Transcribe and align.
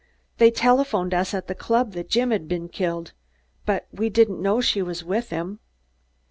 They 0.39 0.49
telephoned 0.49 1.13
us 1.13 1.31
at 1.35 1.45
the 1.45 1.53
club 1.53 1.91
that 1.91 2.09
Jim 2.09 2.31
had 2.31 2.47
been 2.47 2.69
killed, 2.69 3.13
but 3.67 3.85
we 3.91 4.09
didn't 4.09 4.41
know 4.41 4.59
she 4.59 4.81
was 4.81 5.03
with 5.03 5.29
him." 5.29 5.59